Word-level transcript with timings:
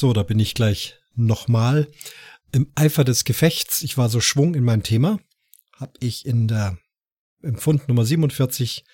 So, 0.00 0.14
da 0.14 0.22
bin 0.22 0.38
ich 0.38 0.54
gleich 0.54 0.96
nochmal 1.14 1.86
im 2.52 2.72
Eifer 2.74 3.04
des 3.04 3.24
Gefechts. 3.24 3.82
Ich 3.82 3.98
war 3.98 4.08
so 4.08 4.22
schwung 4.22 4.54
in 4.54 4.64
meinem 4.64 4.82
Thema. 4.82 5.20
Hab 5.76 5.94
ich 6.00 6.24
in 6.24 6.48
der 6.48 6.78
im 7.42 7.58
Fund 7.58 7.86
Nummer 7.86 8.06
47 8.06 8.86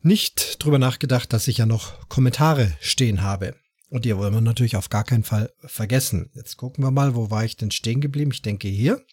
nicht 0.00 0.64
drüber 0.64 0.78
nachgedacht, 0.78 1.34
dass 1.34 1.48
ich 1.48 1.58
ja 1.58 1.66
noch 1.66 2.08
Kommentare 2.08 2.74
stehen 2.80 3.20
habe. 3.20 3.56
Und 3.90 4.06
die 4.06 4.16
wollen 4.16 4.32
wir 4.32 4.40
natürlich 4.40 4.76
auf 4.76 4.88
gar 4.88 5.04
keinen 5.04 5.22
Fall 5.22 5.52
vergessen. 5.58 6.30
Jetzt 6.32 6.56
gucken 6.56 6.82
wir 6.82 6.90
mal, 6.90 7.14
wo 7.14 7.30
war 7.30 7.44
ich 7.44 7.58
denn 7.58 7.70
stehen 7.70 8.00
geblieben? 8.00 8.30
Ich 8.32 8.40
denke 8.40 8.68
hier. 8.68 9.04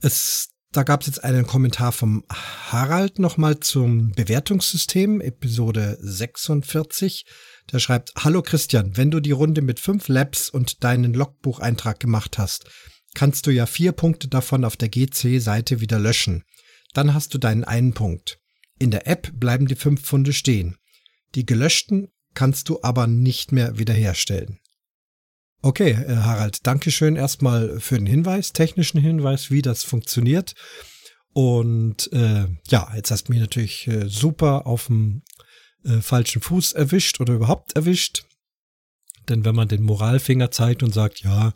Es, 0.00 0.50
da 0.72 0.82
gab 0.82 1.00
es 1.00 1.06
jetzt 1.06 1.24
einen 1.24 1.46
Kommentar 1.46 1.92
vom 1.92 2.24
Harald 2.28 3.18
nochmal 3.18 3.60
zum 3.60 4.12
Bewertungssystem, 4.12 5.20
Episode 5.20 5.98
46. 6.00 7.24
Der 7.72 7.78
schreibt, 7.78 8.12
Hallo 8.18 8.42
Christian, 8.42 8.96
wenn 8.96 9.10
du 9.10 9.20
die 9.20 9.30
Runde 9.32 9.62
mit 9.62 9.80
fünf 9.80 10.08
Labs 10.08 10.50
und 10.50 10.84
deinen 10.84 11.14
Logbucheintrag 11.14 11.98
gemacht 11.98 12.36
hast, 12.36 12.66
kannst 13.14 13.46
du 13.46 13.50
ja 13.50 13.66
vier 13.66 13.92
Punkte 13.92 14.28
davon 14.28 14.64
auf 14.64 14.76
der 14.76 14.90
GC-Seite 14.90 15.80
wieder 15.80 15.98
löschen. 15.98 16.44
Dann 16.92 17.14
hast 17.14 17.32
du 17.32 17.38
deinen 17.38 17.64
einen 17.64 17.94
Punkt. 17.94 18.38
In 18.78 18.90
der 18.90 19.06
App 19.06 19.32
bleiben 19.34 19.66
die 19.66 19.74
fünf 19.74 20.02
Pfunde 20.02 20.32
stehen. 20.32 20.76
Die 21.34 21.46
gelöschten 21.46 22.08
kannst 22.34 22.68
du 22.68 22.78
aber 22.82 23.06
nicht 23.06 23.52
mehr 23.52 23.78
wiederherstellen. 23.78 24.60
Okay, 25.60 25.90
äh, 25.90 26.16
Harald, 26.16 26.66
Dankeschön 26.66 27.16
erstmal 27.16 27.80
für 27.80 27.96
den 27.96 28.06
Hinweis, 28.06 28.52
technischen 28.52 29.00
Hinweis, 29.00 29.50
wie 29.50 29.62
das 29.62 29.82
funktioniert. 29.82 30.54
Und 31.32 32.12
äh, 32.12 32.46
ja, 32.68 32.92
jetzt 32.94 33.10
hast 33.10 33.28
du 33.28 33.32
mich 33.32 33.40
natürlich 33.40 33.86
äh, 33.88 34.08
super 34.08 34.66
auf 34.66 34.86
dem 34.86 35.22
äh, 35.84 36.00
falschen 36.00 36.42
Fuß 36.42 36.72
erwischt 36.72 37.20
oder 37.20 37.34
überhaupt 37.34 37.74
erwischt. 37.76 38.24
Denn 39.28 39.44
wenn 39.44 39.54
man 39.54 39.68
den 39.68 39.82
Moralfinger 39.82 40.50
zeigt 40.50 40.82
und 40.82 40.92
sagt, 40.92 41.20
ja, 41.20 41.52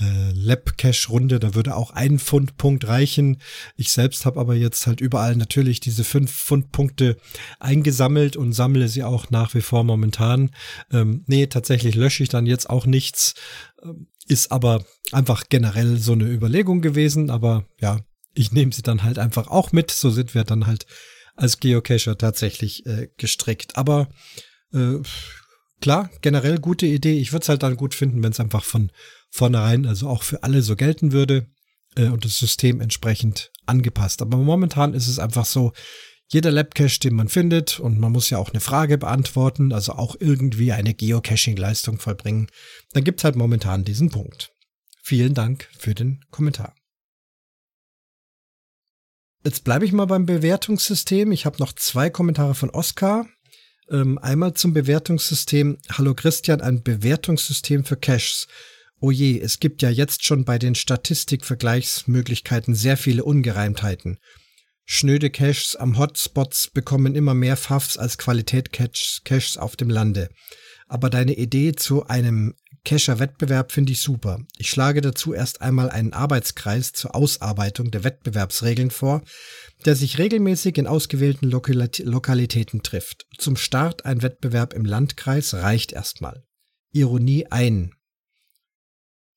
äh, 0.00 0.32
Lab-Cache-Runde, 0.32 1.40
da 1.40 1.54
würde 1.54 1.74
auch 1.74 1.90
ein 1.90 2.18
Pfundpunkt 2.18 2.86
reichen. 2.86 3.40
Ich 3.76 3.90
selbst 3.92 4.26
habe 4.26 4.38
aber 4.40 4.54
jetzt 4.54 4.86
halt 4.86 5.00
überall 5.00 5.36
natürlich 5.36 5.80
diese 5.80 6.04
fünf 6.04 6.32
Pfundpunkte 6.32 7.16
eingesammelt 7.58 8.36
und 8.36 8.52
sammle 8.52 8.88
sie 8.88 9.02
auch 9.02 9.30
nach 9.30 9.54
wie 9.54 9.60
vor 9.60 9.84
momentan. 9.84 10.50
Ähm, 10.92 11.24
nee, 11.26 11.46
tatsächlich 11.46 11.94
lösche 11.94 12.22
ich 12.22 12.28
dann 12.28 12.46
jetzt 12.46 12.70
auch 12.70 12.86
nichts. 12.86 13.34
Ähm, 13.82 14.08
ist 14.28 14.52
aber 14.52 14.84
einfach 15.10 15.44
generell 15.48 15.96
so 15.98 16.12
eine 16.12 16.24
Überlegung 16.24 16.82
gewesen. 16.82 17.30
Aber 17.30 17.66
ja, 17.80 18.00
ich 18.34 18.52
nehme 18.52 18.72
sie 18.72 18.82
dann 18.82 19.02
halt 19.02 19.18
einfach 19.18 19.48
auch 19.48 19.72
mit. 19.72 19.90
So 19.90 20.10
sind 20.10 20.34
wir 20.34 20.44
dann 20.44 20.66
halt 20.66 20.86
als 21.34 21.60
Geocacher 21.60 22.18
tatsächlich 22.18 22.84
äh, 22.86 23.08
gestrickt. 23.16 23.76
Aber 23.76 24.08
äh, 24.72 24.98
klar, 25.80 26.10
generell 26.20 26.58
gute 26.58 26.86
Idee. 26.86 27.18
Ich 27.18 27.32
würde 27.32 27.42
es 27.42 27.48
halt 27.48 27.62
dann 27.62 27.76
gut 27.76 27.94
finden, 27.94 28.22
wenn 28.22 28.32
es 28.32 28.40
einfach 28.40 28.64
von 28.64 28.90
vornherein, 29.30 29.86
also 29.86 30.08
auch 30.08 30.22
für 30.22 30.42
alle 30.42 30.62
so 30.62 30.76
gelten 30.76 31.12
würde 31.12 31.46
äh, 31.96 32.08
und 32.08 32.24
das 32.24 32.38
System 32.38 32.80
entsprechend 32.80 33.52
angepasst. 33.66 34.22
Aber 34.22 34.36
momentan 34.38 34.94
ist 34.94 35.08
es 35.08 35.18
einfach 35.18 35.44
so, 35.44 35.72
jeder 36.30 36.50
Labcache, 36.50 37.00
den 37.00 37.14
man 37.14 37.28
findet, 37.28 37.80
und 37.80 37.98
man 37.98 38.12
muss 38.12 38.28
ja 38.28 38.36
auch 38.38 38.50
eine 38.50 38.60
Frage 38.60 38.98
beantworten, 38.98 39.72
also 39.72 39.92
auch 39.92 40.14
irgendwie 40.20 40.72
eine 40.72 40.92
Geocaching-Leistung 40.92 41.98
vollbringen, 41.98 42.48
dann 42.92 43.04
gibt 43.04 43.20
es 43.20 43.24
halt 43.24 43.36
momentan 43.36 43.84
diesen 43.84 44.10
Punkt. 44.10 44.52
Vielen 45.02 45.32
Dank 45.32 45.70
für 45.78 45.94
den 45.94 46.20
Kommentar. 46.30 46.74
Jetzt 49.42 49.64
bleibe 49.64 49.86
ich 49.86 49.92
mal 49.92 50.04
beim 50.04 50.26
Bewertungssystem. 50.26 51.32
Ich 51.32 51.46
habe 51.46 51.56
noch 51.60 51.72
zwei 51.72 52.10
Kommentare 52.10 52.54
von 52.54 52.68
Oskar. 52.68 53.26
Ähm, 53.90 54.18
einmal 54.18 54.52
zum 54.52 54.74
Bewertungssystem. 54.74 55.78
Hallo 55.90 56.14
Christian, 56.14 56.60
ein 56.60 56.82
Bewertungssystem 56.82 57.84
für 57.84 57.96
Caches. 57.96 58.46
Oh 59.00 59.10
je, 59.10 59.40
es 59.40 59.60
gibt 59.60 59.80
ja 59.80 59.88
jetzt 59.88 60.24
schon 60.24 60.44
bei 60.44 60.58
den 60.58 60.74
Statistikvergleichsmöglichkeiten 60.74 62.74
sehr 62.74 62.98
viele 62.98 63.24
Ungereimtheiten. 63.24 64.18
Schnöde 64.84 65.30
Caches 65.30 65.74
am 65.76 65.98
Hotspots 65.98 66.68
bekommen 66.68 67.14
immer 67.14 67.34
mehr 67.34 67.56
Pfaffs 67.56 67.96
als 67.96 68.18
Qualität-Caches 68.18 69.56
auf 69.56 69.76
dem 69.76 69.88
Lande. 69.88 70.28
Aber 70.86 71.08
deine 71.08 71.34
Idee 71.34 71.72
zu 71.72 72.06
einem 72.06 72.54
Cacher-Wettbewerb 72.88 73.70
finde 73.70 73.92
ich 73.92 74.00
super. 74.00 74.40
Ich 74.56 74.70
schlage 74.70 75.02
dazu 75.02 75.34
erst 75.34 75.60
einmal 75.60 75.90
einen 75.90 76.14
Arbeitskreis 76.14 76.92
zur 76.92 77.14
Ausarbeitung 77.14 77.90
der 77.90 78.02
Wettbewerbsregeln 78.02 78.90
vor, 78.90 79.22
der 79.84 79.94
sich 79.94 80.16
regelmäßig 80.16 80.78
in 80.78 80.86
ausgewählten 80.86 81.50
Lokalitäten 81.50 82.82
trifft. 82.82 83.26
Zum 83.36 83.56
Start 83.56 84.06
ein 84.06 84.22
Wettbewerb 84.22 84.72
im 84.72 84.86
Landkreis 84.86 85.52
reicht 85.52 85.92
erstmal. 85.92 86.44
Ironie 86.90 87.44
ein. 87.50 87.92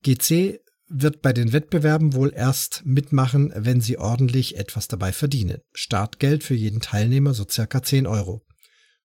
GC 0.04 0.62
wird 0.88 1.22
bei 1.22 1.34
den 1.34 1.52
Wettbewerben 1.52 2.14
wohl 2.14 2.32
erst 2.34 2.84
mitmachen, 2.86 3.52
wenn 3.54 3.82
sie 3.82 3.98
ordentlich 3.98 4.56
etwas 4.56 4.88
dabei 4.88 5.12
verdienen. 5.12 5.58
Startgeld 5.74 6.46
für 6.46 6.56
jeden 6.56 6.80
Teilnehmer 6.80 7.34
so 7.34 7.46
circa 7.46 7.84
10 7.84 8.08
Euro. 8.08 8.46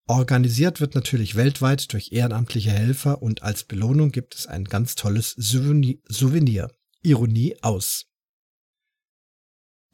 Organisiert 0.08 0.80
wird 0.80 0.94
natürlich 0.94 1.36
weltweit 1.36 1.92
durch 1.92 2.12
ehrenamtliche 2.12 2.70
Helfer 2.70 3.20
und 3.20 3.42
als 3.42 3.64
Belohnung 3.64 4.10
gibt 4.10 4.34
es 4.34 4.46
ein 4.46 4.64
ganz 4.64 4.94
tolles 4.94 5.32
Souvenir. 5.32 6.70
Ironie 7.02 7.56
aus. 7.60 8.06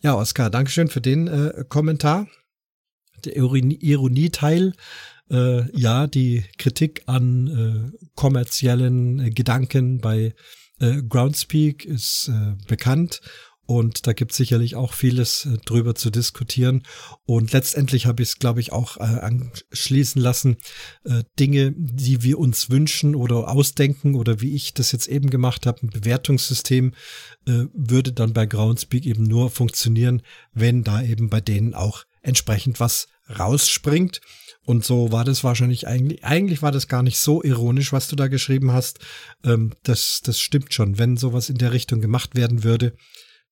Ja, 0.00 0.14
Oskar, 0.14 0.50
Dankeschön 0.50 0.86
für 0.86 1.00
den 1.00 1.26
äh, 1.26 1.64
Kommentar. 1.68 2.28
Der 3.24 3.34
Ironie-Teil, 3.36 4.74
äh, 5.30 5.76
ja, 5.76 6.06
die 6.06 6.44
Kritik 6.58 7.02
an 7.06 7.92
äh, 7.92 8.06
kommerziellen 8.14 9.18
äh, 9.18 9.30
Gedanken 9.30 9.98
bei 9.98 10.34
äh, 10.78 11.02
Groundspeak 11.02 11.84
ist 11.84 12.28
äh, 12.28 12.54
bekannt 12.68 13.20
und 13.66 14.06
da 14.06 14.12
gibt 14.12 14.32
es 14.32 14.36
sicherlich 14.36 14.76
auch 14.76 14.92
vieles 14.92 15.46
äh, 15.46 15.56
drüber 15.64 15.94
zu 15.94 16.10
diskutieren. 16.10 16.82
Und 17.24 17.52
letztendlich 17.52 18.06
habe 18.06 18.22
ich 18.22 18.30
es, 18.30 18.38
glaube 18.38 18.60
ich, 18.60 18.72
auch 18.72 18.98
äh, 18.98 19.02
anschließen 19.02 20.20
lassen, 20.20 20.56
äh, 21.04 21.24
Dinge, 21.38 21.72
die 21.76 22.22
wir 22.22 22.38
uns 22.38 22.70
wünschen 22.70 23.14
oder 23.14 23.48
ausdenken 23.48 24.14
oder 24.14 24.40
wie 24.40 24.54
ich 24.54 24.74
das 24.74 24.92
jetzt 24.92 25.08
eben 25.08 25.30
gemacht 25.30 25.66
habe, 25.66 25.82
ein 25.82 25.90
Bewertungssystem 25.90 26.92
äh, 27.46 27.64
würde 27.72 28.12
dann 28.12 28.34
bei 28.34 28.46
Groundspeak 28.46 29.06
eben 29.06 29.24
nur 29.24 29.50
funktionieren, 29.50 30.22
wenn 30.52 30.84
da 30.84 31.02
eben 31.02 31.30
bei 31.30 31.40
denen 31.40 31.74
auch 31.74 32.04
entsprechend 32.22 32.80
was 32.80 33.08
rausspringt. 33.38 34.20
Und 34.66 34.84
so 34.84 35.12
war 35.12 35.24
das 35.24 35.44
wahrscheinlich 35.44 35.86
eigentlich, 35.86 36.24
eigentlich 36.24 36.62
war 36.62 36.72
das 36.72 36.88
gar 36.88 37.02
nicht 37.02 37.18
so 37.18 37.42
ironisch, 37.42 37.92
was 37.92 38.08
du 38.08 38.16
da 38.16 38.28
geschrieben 38.28 38.72
hast. 38.72 38.98
Ähm, 39.44 39.72
das, 39.82 40.20
das 40.22 40.40
stimmt 40.40 40.72
schon. 40.72 40.98
Wenn 40.98 41.16
sowas 41.16 41.50
in 41.50 41.58
der 41.58 41.72
Richtung 41.72 42.00
gemacht 42.00 42.34
werden 42.34 42.64
würde, 42.64 42.96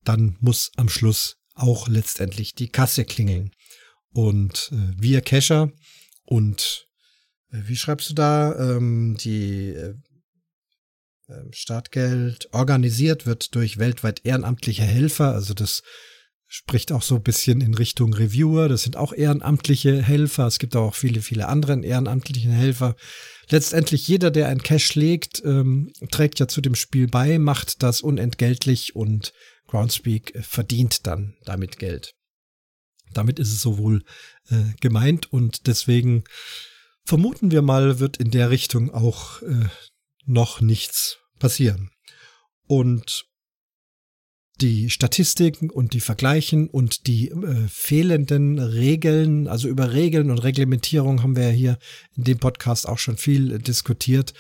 dann 0.05 0.37
muss 0.41 0.73
am 0.77 0.89
Schluss 0.89 1.37
auch 1.55 1.89
letztendlich 1.89 2.55
die 2.55 2.69
Kasse 2.69 3.05
klingeln. 3.05 3.53
Und 4.13 4.71
äh, 4.73 5.01
wir 5.01 5.21
Cacher 5.21 5.73
und 6.25 6.87
äh, 7.51 7.59
wie 7.65 7.77
schreibst 7.77 8.11
du 8.11 8.15
da, 8.15 8.55
ähm, 8.59 9.17
die 9.19 9.69
äh, 9.71 9.95
ähm, 11.29 11.51
Startgeld 11.53 12.49
organisiert 12.53 13.27
wird 13.27 13.55
durch 13.55 13.79
weltweit 13.79 14.25
ehrenamtliche 14.25 14.83
Helfer, 14.83 15.33
also 15.33 15.55
das 15.55 15.83
spricht 16.55 16.93
auch 16.93 17.01
so 17.01 17.15
ein 17.15 17.23
bisschen 17.23 17.63
in 17.63 17.73
Richtung 17.73 18.13
Reviewer. 18.13 18.69
Das 18.69 18.83
sind 18.83 18.99
auch 18.99 19.15
ehrenamtliche 19.15 20.03
Helfer. 20.03 20.47
Es 20.47 20.59
gibt 20.59 20.77
auch 20.77 20.95
viele, 20.95 21.23
viele 21.23 21.49
andere 21.49 21.83
ehrenamtliche 21.83 22.51
Helfer. 22.51 22.95
Letztendlich 23.49 24.07
jeder, 24.07 24.31
der 24.31 24.49
ein 24.49 24.63
Cash 24.63 24.95
legt, 24.95 25.43
ähm, 25.47 25.95
trägt 26.11 26.41
ja 26.41 26.49
zu 26.49 26.61
dem 26.61 26.75
Spiel 26.75 27.09
bei, 27.09 27.39
macht 27.39 27.83
das 27.83 28.03
unentgeltlich 28.03 28.95
und 28.95 29.33
Groundspeak 29.73 30.35
verdient 30.43 31.07
dann 31.07 31.35
damit 31.47 31.79
Geld. 31.79 32.15
Damit 33.15 33.39
ist 33.39 33.53
es 33.53 33.63
sowohl 33.63 34.05
äh, 34.51 34.65
gemeint 34.81 35.33
und 35.33 35.67
deswegen 35.67 36.25
vermuten 37.05 37.51
wir 37.51 37.63
mal, 37.63 37.99
wird 37.99 38.19
in 38.19 38.31
der 38.31 38.51
Richtung 38.51 38.93
auch 38.93 39.41
äh, 39.41 39.65
noch 40.27 40.61
nichts 40.61 41.19
passieren. 41.39 41.91
Und 42.67 43.25
die 44.61 44.91
Statistiken 44.91 45.71
und 45.71 45.95
die 45.95 46.01
Vergleichen 46.01 46.69
und 46.69 47.07
die 47.07 47.31
äh, 47.31 47.67
fehlenden 47.67 48.59
Regeln, 48.59 49.49
also 49.49 49.69
über 49.69 49.95
Regeln 49.95 50.31
und 50.31 50.39
Reglementierung 50.39 51.23
haben 51.23 51.35
wir 51.35 51.45
ja 51.45 51.51
hier 51.51 51.79
in 52.15 52.25
dem 52.25 52.39
Podcast 52.39 52.87
auch 52.87 52.99
schon 52.99 53.17
viel 53.17 53.59
diskutiert. 53.59 54.35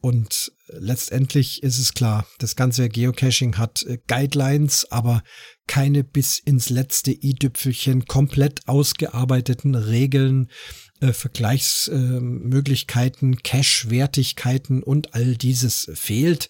Und 0.00 0.52
letztendlich 0.68 1.62
ist 1.62 1.78
es 1.78 1.94
klar, 1.94 2.26
das 2.38 2.56
ganze 2.56 2.88
Geocaching 2.88 3.58
hat 3.58 3.82
äh, 3.82 3.98
Guidelines, 4.06 4.90
aber 4.90 5.22
keine 5.66 6.04
bis 6.04 6.38
ins 6.38 6.70
letzte 6.70 7.10
i-Düpfelchen 7.12 8.04
komplett 8.04 8.68
ausgearbeiteten 8.68 9.74
Regeln, 9.74 10.48
äh, 11.00 11.12
Vergleichsmöglichkeiten, 11.12 13.34
äh, 13.34 13.38
Cache-Wertigkeiten 13.42 14.82
und 14.82 15.14
all 15.14 15.36
dieses 15.36 15.90
fehlt. 15.94 16.48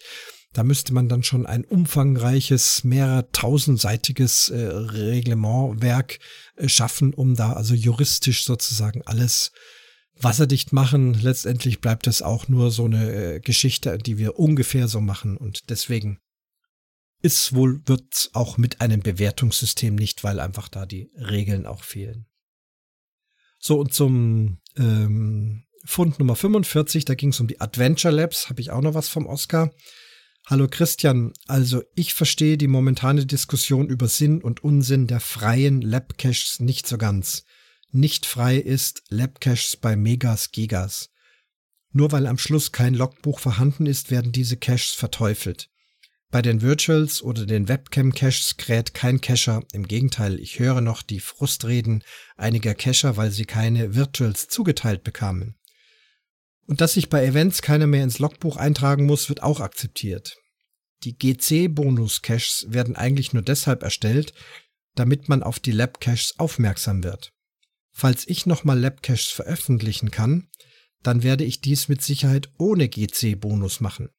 Da 0.53 0.63
müsste 0.63 0.93
man 0.93 1.09
dann 1.09 1.23
schon 1.23 1.45
ein 1.45 1.65
umfangreiches, 1.65 2.83
mehrere 2.83 3.31
tausendseitiges 3.31 4.49
äh, 4.49 4.57
Reglementwerk 4.57 6.17
äh, 6.55 6.67
schaffen, 6.67 7.13
um 7.13 7.35
da 7.35 7.53
also 7.53 7.75
juristisch 7.75 8.43
sozusagen 8.43 9.03
alles 9.05 9.51
wasserdicht 10.19 10.73
machen. 10.73 11.13
Letztendlich 11.13 11.81
bleibt 11.81 12.07
es 12.07 12.21
auch 12.21 12.47
nur 12.47 12.71
so 12.71 12.85
eine 12.85 13.11
äh, 13.11 13.39
Geschichte, 13.39 13.97
die 13.97 14.17
wir 14.17 14.39
ungefähr 14.39 14.87
so 14.87 15.01
machen 15.01 15.37
und 15.37 15.69
deswegen 15.69 16.19
ist 17.21 17.53
wohl, 17.53 17.81
wird 17.85 18.29
auch 18.33 18.57
mit 18.57 18.79
einem 18.81 19.01
Bewertungssystem 19.01 19.95
nicht, 19.95 20.23
weil 20.23 20.39
einfach 20.39 20.69
da 20.69 20.85
die 20.85 21.09
Regeln 21.15 21.65
auch 21.65 21.83
fehlen. 21.83 22.27
So, 23.59 23.79
und 23.79 23.93
zum 23.93 24.59
ähm, 24.77 25.63
Fund 25.83 26.19
Nummer 26.19 26.35
45, 26.35 27.05
da 27.05 27.15
ging 27.15 27.29
es 27.29 27.39
um 27.39 27.47
die 27.47 27.59
Adventure 27.59 28.13
Labs, 28.13 28.49
habe 28.49 28.61
ich 28.61 28.71
auch 28.71 28.81
noch 28.81 28.93
was 28.93 29.09
vom 29.09 29.25
Oscar. 29.25 29.71
Hallo 30.45 30.67
Christian, 30.69 31.33
also 31.47 31.83
ich 31.95 32.13
verstehe 32.13 32.57
die 32.57 32.67
momentane 32.67 33.25
Diskussion 33.25 33.89
über 33.89 34.07
Sinn 34.07 34.41
und 34.41 34.63
Unsinn 34.63 35.07
der 35.07 35.19
freien 35.19 35.81
Labcaches 35.81 36.59
nicht 36.59 36.87
so 36.87 36.97
ganz. 36.97 37.43
Nicht 37.91 38.25
frei 38.25 38.57
ist 38.57 39.03
Labcaches 39.09 39.77
bei 39.77 39.95
Megas 39.95 40.51
Gigas. 40.51 41.09
Nur 41.91 42.11
weil 42.11 42.27
am 42.27 42.37
Schluss 42.37 42.71
kein 42.71 42.93
Logbuch 42.93 43.39
vorhanden 43.39 43.85
ist, 43.85 44.11
werden 44.11 44.31
diese 44.31 44.57
Caches 44.57 44.91
verteufelt. 44.91 45.69
Bei 46.29 46.41
den 46.41 46.61
Virtuals 46.61 47.21
oder 47.21 47.45
den 47.45 47.69
Webcam-Caches 47.69 48.57
kräht 48.57 48.93
kein 48.93 49.21
Cacher. 49.21 49.63
Im 49.71 49.87
Gegenteil, 49.87 50.39
ich 50.39 50.59
höre 50.59 50.81
noch 50.81 51.01
die 51.01 51.21
Frustreden 51.21 52.03
einiger 52.35 52.75
Cacher, 52.75 53.15
weil 53.15 53.31
sie 53.31 53.45
keine 53.45 53.95
Virtuals 53.95 54.49
zugeteilt 54.49 55.03
bekamen. 55.03 55.55
Und 56.65 56.81
dass 56.81 56.93
sich 56.93 57.07
bei 57.07 57.25
Events 57.25 57.61
keiner 57.61 57.87
mehr 57.87 58.03
ins 58.03 58.19
Logbuch 58.19 58.57
eintragen 58.57 59.05
muss, 59.05 59.29
wird 59.29 59.41
auch 59.41 59.61
akzeptiert. 59.61 60.35
Die 61.05 61.17
GC-Bonus-Caches 61.17 62.65
werden 62.69 62.97
eigentlich 62.97 63.31
nur 63.31 63.43
deshalb 63.43 63.83
erstellt, 63.83 64.33
damit 64.95 65.29
man 65.29 65.43
auf 65.43 65.59
die 65.59 65.71
Lab-Caches 65.71 66.35
aufmerksam 66.39 67.05
wird. 67.05 67.31
Falls 67.97 68.27
ich 68.27 68.45
nochmal 68.45 68.79
Lab-Caches 68.79 69.29
veröffentlichen 69.29 70.11
kann, 70.11 70.49
dann 71.01 71.23
werde 71.23 71.43
ich 71.43 71.61
dies 71.61 71.87
mit 71.87 72.01
Sicherheit 72.01 72.49
ohne 72.57 72.89
GC-Bonus 72.89 73.79
machen 73.79 74.09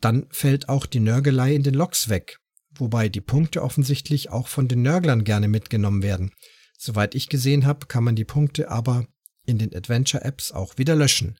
dann 0.00 0.26
fällt 0.30 0.68
auch 0.68 0.86
die 0.86 1.00
Nörgelei 1.00 1.54
in 1.54 1.62
den 1.62 1.74
Logs 1.74 2.08
weg, 2.08 2.38
wobei 2.74 3.08
die 3.08 3.20
Punkte 3.20 3.62
offensichtlich 3.62 4.30
auch 4.30 4.48
von 4.48 4.68
den 4.68 4.82
Nörglern 4.82 5.24
gerne 5.24 5.48
mitgenommen 5.48 6.02
werden. 6.02 6.32
Soweit 6.78 7.14
ich 7.14 7.28
gesehen 7.28 7.66
habe, 7.66 7.86
kann 7.86 8.04
man 8.04 8.14
die 8.14 8.24
Punkte 8.24 8.70
aber 8.70 9.06
in 9.46 9.58
den 9.58 9.74
Adventure-Apps 9.74 10.52
auch 10.52 10.78
wieder 10.78 10.94
löschen. 10.94 11.38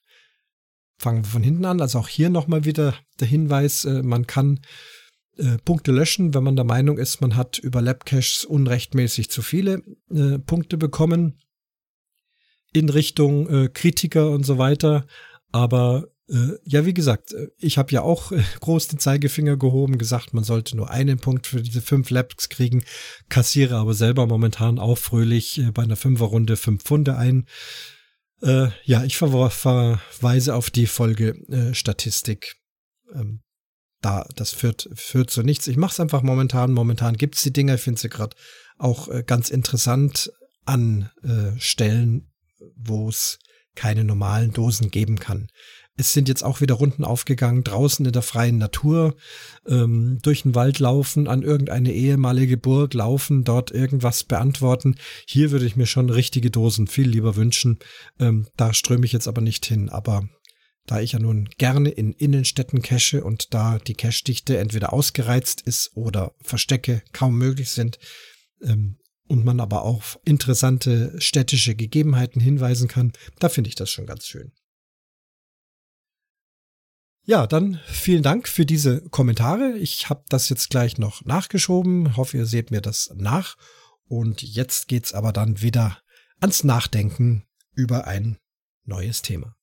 Fangen 0.99 1.25
wir 1.25 1.31
von 1.31 1.43
hinten 1.43 1.65
an, 1.65 1.81
also 1.81 2.01
auch 2.01 2.09
hier 2.09 2.31
nochmal 2.31 2.65
wieder 2.65 2.95
der 3.21 3.29
Hinweis, 3.29 3.85
äh, 3.85 4.03
man 4.03 4.27
kann 4.27 4.61
äh, 5.37 5.59
Punkte 5.59 5.93
löschen, 5.93 6.35
wenn 6.35 6.43
man 6.43 6.57
der 6.57 6.65
Meinung 6.65 6.99
ist, 6.99 7.21
man 7.21 7.37
hat 7.37 7.59
über 7.59 7.81
Labcaches 7.81 8.45
unrechtmäßig 8.45 9.31
zu 9.31 9.43
viele 9.43 9.83
äh, 10.11 10.39
Punkte 10.41 10.77
bekommen 10.77 11.39
in 12.73 12.89
Richtung 12.89 13.73
Kritiker 13.73 14.31
und 14.31 14.45
so 14.45 14.59
weiter. 14.59 15.07
Aber 15.53 16.09
äh, 16.29 16.59
ja, 16.65 16.85
wie 16.85 16.95
gesagt, 16.95 17.33
äh, 17.33 17.49
ich 17.59 17.79
habe 17.79 17.93
ja 17.93 18.03
auch 18.03 18.33
äh, 18.33 18.43
groß 18.61 18.89
den 18.89 18.99
Zeigefinger 18.99 19.57
gehoben, 19.57 19.99
gesagt, 19.99 20.35
man 20.35 20.45
sollte 20.45 20.77
nur 20.77 20.91
einen 20.91 21.19
Punkt 21.19 21.47
für 21.47 21.63
diese 21.63 21.81
fünf 21.81 22.11
Laps 22.11 22.49
kriegen, 22.49 22.85
kassiere 23.29 23.77
aber 23.77 23.95
selber 23.95 24.27
momentan 24.27 24.79
auch 24.79 24.99
fröhlich 24.99 25.63
bei 25.73 25.83
einer 25.83 25.97
Fünferrunde 25.97 26.57
fünf 26.57 26.85
Pfunde 26.85 27.17
ein. 27.17 27.47
Äh, 28.43 28.69
ja, 28.85 29.05
ich 29.05 29.17
ver 29.17 29.51
verweise 29.51 30.55
auf 30.55 30.71
die 30.71 30.87
Folge-Statistik. 30.87 32.57
Ähm, 33.13 33.41
da, 34.01 34.29
das 34.37 34.53
führt, 34.53 34.89
führt 34.95 35.31
zu 35.31 35.43
nichts. 35.43 35.67
Ich 35.67 35.77
mache 35.77 35.93
es 35.93 36.01
einfach 36.01 36.23
momentan. 36.23 36.73
Momentan 36.73 37.17
gibt's 37.17 37.43
die 37.43 37.53
Dinger, 37.53 37.75
ich 37.75 37.81
finde 37.81 38.01
sie 38.01 38.09
gerade 38.09 38.37
auch 38.77 39.09
äh, 39.09 39.25
ganz 39.27 39.51
interessant 39.51 40.31
an 40.67 41.11
äh, 41.25 41.59
Stellen, 41.59 42.31
wo 42.77 43.09
es 43.09 43.39
keine 43.75 44.05
normalen 44.05 44.53
Dosen 44.53 44.91
geben 44.91 45.19
kann 45.19 45.49
es 45.99 46.13
sind 46.13 46.29
jetzt 46.29 46.45
auch 46.45 46.61
wieder 46.61 46.77
Runden 46.77 47.05
aufgegangen, 47.05 47.65
draußen 47.65 48.07
in 48.07 48.13
der 48.13 48.23
freien 48.23 48.57
Natur, 48.57 49.17
ähm, 49.67 50.21
durch 50.23 50.43
den 50.43 50.55
Wald 50.55 50.79
laufen, 50.79 51.27
an 51.27 51.43
irgendeine 51.43 51.93
ehemalige 51.93 52.57
Burg 52.57 52.95
laufen, 52.95 53.43
dort 53.43 53.73
irgendwas 53.73 54.23
beantworten. 54.23 54.95
Hier 55.27 55.51
würde 55.51 55.67
ich 55.67 55.75
mir 55.75 55.87
schon 55.87 56.09
richtige 56.09 56.53
Dosen 56.53 56.87
viel 56.87 57.09
lieber 57.09 57.35
wünschen. 57.35 57.81
Ähm, 58.21 58.47
da 58.57 58.73
ströme 58.73 59.05
ich 59.05 59.13
jetzt 59.13 59.27
aber 59.27 59.41
nicht 59.41 59.67
hin. 59.67 59.89
Aber 59.89 60.29
da 60.87 61.01
ich 61.01 61.13
ja 61.13 61.19
nun 61.19 61.49
gerne 61.59 61.91
in 61.91 62.13
Innenstädten 62.13 62.81
cache 62.81 63.25
und 63.25 63.53
da 63.53 63.79
die 63.79 63.95
Cache-Dichte 63.95 64.57
entweder 64.57 64.93
ausgereizt 64.93 65.63
ist 65.63 65.91
oder 65.97 66.33
Verstecke 66.41 67.03
kaum 67.13 67.37
möglich 67.37 67.71
sind, 67.71 67.99
ähm, 68.63 68.99
und 69.29 69.45
man 69.45 69.61
aber 69.61 69.83
auf 69.83 70.19
interessante 70.25 71.15
städtische 71.21 71.75
Gegebenheiten 71.75 72.41
hinweisen 72.41 72.89
kann, 72.89 73.13
da 73.39 73.49
finde 73.49 73.69
ich 73.69 73.75
das 73.75 73.91
schon 73.91 74.07
ganz 74.07 74.27
schön. 74.27 74.53
Ja, 77.25 77.47
dann 77.47 77.79
vielen 77.85 78.23
Dank 78.23 78.49
für 78.49 78.65
diese 78.65 79.03
Kommentare. 79.11 79.77
Ich 79.77 80.09
habe 80.09 80.25
das 80.31 80.49
jetzt 80.49 80.71
gleich 80.71 80.97
noch 80.97 81.27
nachgeschoben. 81.27 82.17
Hoffe, 82.17 82.39
ihr 82.39 82.47
seht 82.47 82.71
mir 82.71 82.81
das 82.81 83.13
nach. 83.15 83.57
Und 84.07 84.43
jetzt 84.43 84.89
geht's 84.89 85.13
aber 85.13 85.35
dann 85.35 85.61
wieder 85.61 86.01
ans 86.41 86.65
Nachdenken 86.65 87.45
über 87.75 88.07
ein 88.07 88.39
neues 88.85 89.21
Thema. 89.21 89.58